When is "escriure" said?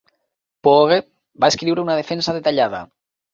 1.53-1.85